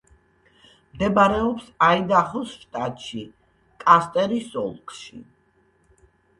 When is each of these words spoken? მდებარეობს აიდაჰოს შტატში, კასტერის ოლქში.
მდებარეობს 0.95 1.67
აიდაჰოს 1.89 2.55
შტატში, 2.63 3.23
კასტერის 3.87 4.51
ოლქში. 4.67 5.25